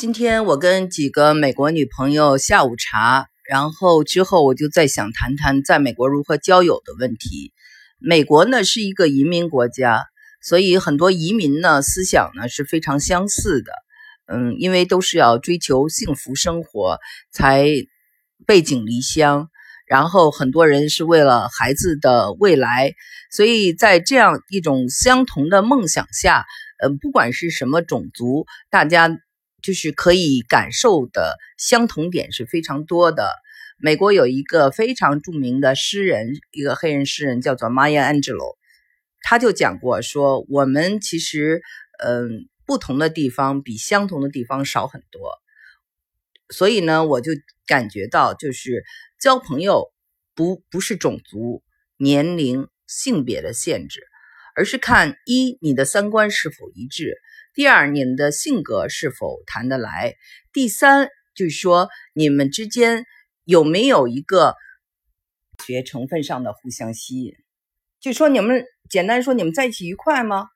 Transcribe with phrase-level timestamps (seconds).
[0.00, 7.52] 今天我跟几个美国女朋友下午茶，然后之后我就在想谈谈在美国如何交友的问题。
[7.98, 10.06] 美国呢是一个移民国家，
[10.40, 13.72] 所以很多移民呢思想呢是非常相似的。
[14.24, 16.98] 嗯，因为都是要追求幸福生活
[17.30, 17.66] 才
[18.46, 19.50] 背井离乡，
[19.86, 22.94] 然后很多人是为了孩子的未来，
[23.30, 26.46] 所以在这样一种相同的梦想下，
[26.82, 29.14] 嗯，不管是什么种族，大家。
[29.62, 33.32] 就是可以感受的相同点是非常多的。
[33.82, 38.56] 美国有一个非常著名的诗人，一个黑人诗人叫做 Maya Angelou，
[39.22, 41.62] 他就讲过说，我们其实，
[42.04, 45.32] 嗯，不同的地方比相同的地方少很多。
[46.50, 47.32] 所以呢，我就
[47.66, 48.84] 感觉到，就是
[49.18, 49.92] 交朋友
[50.34, 51.62] 不不是种族、
[51.96, 54.02] 年龄、性别的限制，
[54.56, 57.16] 而是看一你的三观是否一致。
[57.52, 60.14] 第二，你们的性格是否谈得来？
[60.52, 63.04] 第三，就是说你们之间
[63.44, 64.54] 有没有一个
[65.66, 67.34] 学成分上的互相吸引？
[67.98, 70.46] 就说你们简单说，你们在一起愉快吗？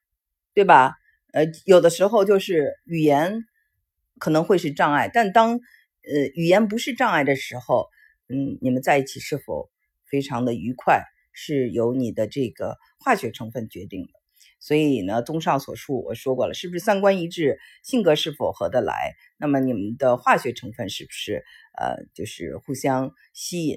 [0.55, 0.95] 对吧？
[1.33, 3.45] 呃，有的时候就是语言
[4.21, 7.89] 可能会是障碍，但当呃语言不是障碍的时候，
[8.29, 9.69] 嗯，你们在一起是否
[10.07, 14.13] 非常的愉快，是由你的这个化学成分决定的。
[14.65, 19.15] 所以呢，综上所述，我说过了，是不是三观一致，性格是否合得来？
[19.37, 21.45] 那么你们的化学成分是不是
[21.79, 23.77] 呃，就是互相吸引？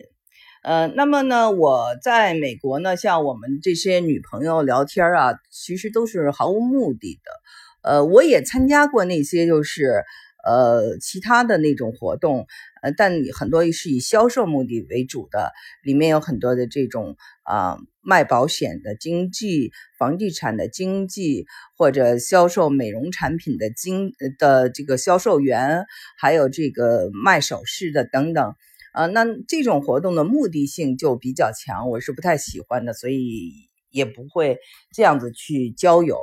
[0.63, 7.91] 呃，那么呢，我在美国呢，像我们这些女朋友聊天啊，其实都是毫无目的的。
[7.91, 10.05] 呃，我也参加过那些就是。
[10.47, 12.47] 呃，其他的那种活动，
[12.81, 15.51] 呃，但很多是以销售目的为主的，
[15.83, 25.85] 里面有很多的这种啊，卖保险的经济、房地产的经济，或者销售美容产品的经的这个销售员，
[26.17, 28.55] 还有这个卖首饰的等等，
[28.93, 33.51] 啊，那这种活动的目的性就比较强，我是不太喜欢的，所以
[33.91, 34.59] 也不会
[34.95, 36.17] 这样子去交友。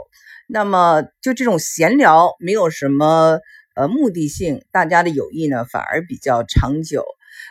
[0.48, 3.38] 那么就这种闲聊，没有什么。
[3.74, 7.04] 呃，目的性，大家的友谊呢反而比较长久。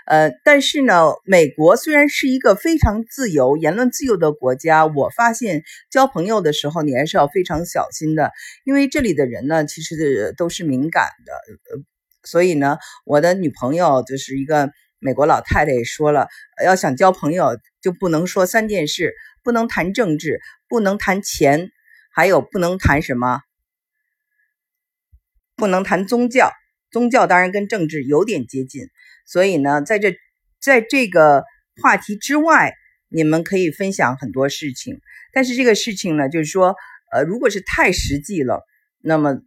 [0.06, 8.32] 呃，但是呢，美国虽然是一个非常自由、言论自由的国家，我发现交朋友的时候你还是要非常小心的，
[8.64, 11.34] 因为这里的人呢其实都是敏感的。
[11.76, 11.84] 呃，
[12.24, 16.28] 所以呢，我的女朋友就是一个美国老太太也说了，
[16.64, 19.14] 要想交朋友就不能说三件事：
[19.44, 21.70] 不能谈政治，不能谈钱，
[22.14, 23.42] 还有不能谈什么。
[25.56, 26.52] 不能谈宗教，
[26.92, 28.88] 宗教当然跟政治有点接近，
[29.26, 30.16] 所以呢，在这
[30.62, 31.44] 在这个
[31.82, 32.74] 话题之外，
[33.10, 35.00] 你们可以分享很多事情，
[35.32, 36.76] 但是这个事情呢，就是说，
[37.12, 38.64] 呃，如果是太实际了，
[39.00, 39.38] 那么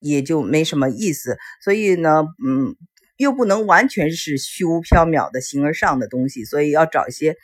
[0.00, 1.36] 也就没什么意思。
[1.62, 2.74] 所以呢，嗯，
[3.16, 7.36] 又不能完全是虚无缥缈的形而上的东西，所以要找一些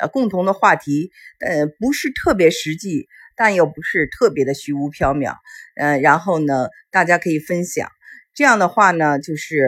[0.00, 3.08] 呃共同的话题，呃，不是特别实际。
[3.36, 5.34] 但又不是特别的虚无缥缈，
[5.76, 7.88] 嗯，然后呢，大家可以分享，
[8.34, 9.66] 这样的话呢，就是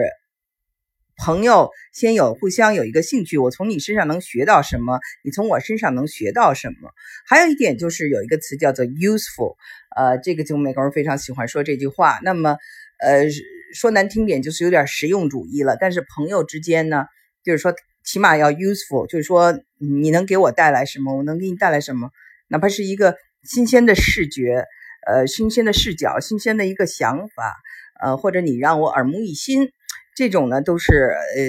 [1.17, 6.91] 朋友先有互相有一个兴趣，我从你身上能学到什么，你从我身上能学到什么。
[7.27, 9.55] 还有一点就是有一个词叫做 useful，
[9.95, 12.19] 呃，这个就美国人非常喜欢说这句话。
[12.23, 12.57] 那么，
[12.99, 13.25] 呃，
[13.73, 15.75] 说难听点就是有点实用主义了。
[15.79, 17.05] 但是朋友之间呢，
[17.43, 17.73] 就是说
[18.05, 22.11] 起码要 useful，就是说你能给我带来什么，我能给你带来什么，
[22.47, 23.15] 哪怕是一个。
[23.47, 24.65] 新鲜的视觉，
[25.07, 27.55] 呃，新鲜的视角，新鲜的一个想法，
[28.01, 29.71] 呃，或者你让我耳目一新，
[30.15, 31.43] 这种呢都是呃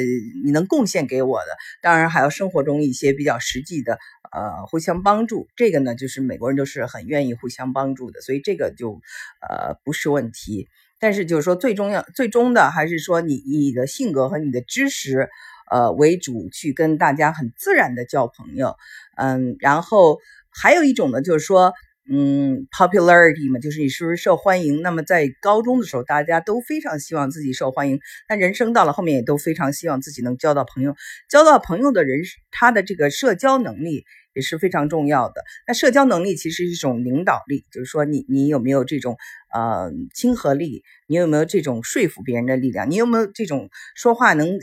[0.44, 1.46] 你能贡献给我的。
[1.82, 3.98] 当然还有生活中一些比较实际的，
[4.30, 5.48] 呃，互相帮助。
[5.56, 9.00] 这个呢就是美国人都是很愿意互相帮助的，所以这个就
[9.40, 10.68] 呃不是问题。
[11.00, 15.28] 但是就是说最重要、最终的还是说你你的性格和你的知识，
[15.68, 18.76] 呃为主，去跟大家很自然的交朋友。
[19.16, 20.18] 嗯，然后
[20.50, 21.72] 还有一种呢就是说。
[22.10, 24.80] 嗯，popularity 嘛，就是你是不是受欢迎？
[24.80, 28.00] 那么在高中的时候，大家都非常希望自己受欢迎。
[28.28, 30.94] 那人生到了后面，也都非常希望自己能交到朋友。
[31.28, 35.42] 交到朋友的人，他的这个社交能力也是非常重要的。
[35.66, 39.16] 那社交能力其实是一种领导力，就是说你你有没有这种
[39.52, 40.82] 呃亲和力？
[41.08, 42.90] 你有没有这种说服别人的力量？
[42.90, 44.58] 你有没有这种说话能？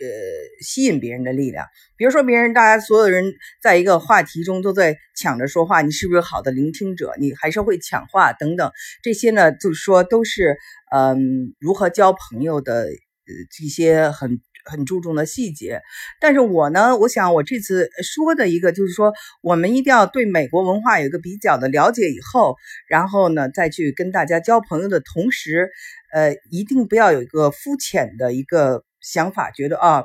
[0.00, 1.66] 呃，吸引别人的力量，
[1.96, 7.14] 比如说别人，大家所有人在一个话题中都在抢着说话，你是不是好的聆听者？
[7.18, 8.70] 你还是会抢话等等，
[9.02, 10.56] 这些呢，就是说都是
[10.92, 15.80] 嗯，如何交朋友的呃一些很很注重的细节。
[16.20, 19.12] 但是我呢，我想我这次说的一个就是说，
[19.42, 22.56] 我们一定要对美国文化有一个比较的了解以后，
[22.88, 25.70] 然后呢再去跟大家交朋友的同时，
[26.12, 30.04] 呃，一定不要有一个肤浅的一个想法，觉得啊。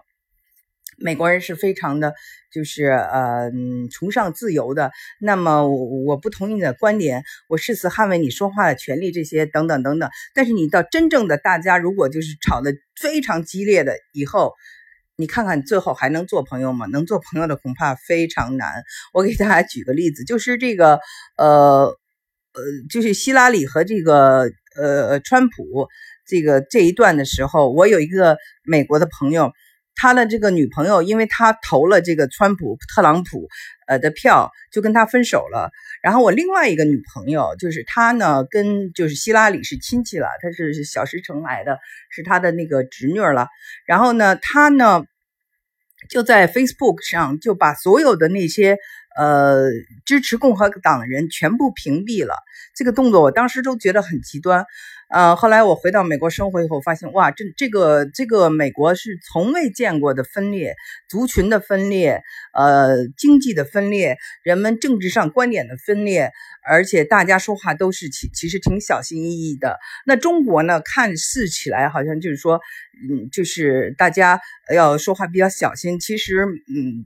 [1.00, 2.14] 美国人是非常的，
[2.54, 3.52] 就是呃
[3.92, 4.92] 崇尚自由的。
[5.20, 10.08] 那么我我不同意你的观点，我誓死捍卫你说话的权利，这些等等等等。
[10.36, 14.54] 但是你到真正的大家，如果就是吵得非常激烈的以后，
[15.16, 16.86] 你看看最后还能做朋友吗？
[16.86, 18.84] 能做朋友的恐怕非常难。
[19.14, 21.00] 我给大家举个例子，就是这个
[21.38, 21.98] 呃
[22.54, 25.88] 呃，就是希拉里和这个呃川普
[26.26, 29.52] 这个这一段的时候，我有一个美国的朋友。
[29.96, 33.48] 他的这个女朋友，因为他投了这个川普特朗普
[33.86, 35.70] 呃的票，就跟他分手了。
[36.02, 41.78] 然后我另外一个女朋友，就是她呢，跟就是希拉里是亲戚了，她是小石城来的，
[42.10, 43.48] 是他的那个侄女了。
[43.86, 45.04] 然后呢，她呢
[46.10, 48.80] 就在 Facebook 上就把所有的那些
[49.18, 49.70] 呃
[50.06, 52.36] 支持共和党人全部屏蔽了。
[52.76, 54.66] 这个动作我当时都觉得很极端。
[55.10, 60.76] 呃，后来我回到美国生活以后，发现哇，这这个这个美国是从未见过的分裂，
[61.08, 66.32] 族群的分裂，呃，经济的分裂，人们政治上观点的分裂，
[66.68, 69.78] 而且大家说话都是其其实挺小心翼翼的。
[70.08, 72.60] 那中国呢，看似起来好像就是说，
[73.08, 74.42] 嗯，就是大家
[74.74, 77.06] 要说话比较小心，其实，嗯。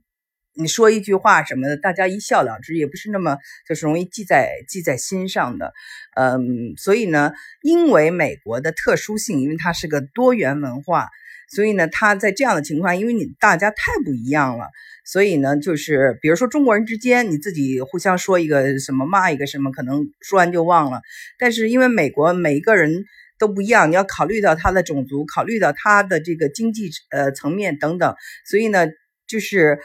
[0.59, 3.37] 你说一句话什么的，大家一笑了之，也不是那么
[3.67, 5.71] 就是容易记在记在心上的。
[6.15, 7.31] 嗯，所以呢，
[7.61, 11.09] 因为美国的特殊性，因为它是个多元文化，
[11.53, 14.65] 所以呢，它在这样的情况，因为你大家太不一样了，
[15.05, 21.01] 所以呢，就是比如说中国人之间，你自己互相说一个什么骂一个什么，可能说完就忘了。
[21.37, 23.05] 但是因为美国每一个人
[23.37, 28.87] 都不一样，你要考虑到他的种族，考虑到他的这个经济呃层面等等，所以呢，
[29.27, 29.77] 就是。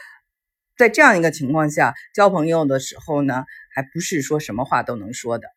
[0.77, 5.47] 在这样一个情况下，交朋友的时候呢，还不是说什么话都能说的。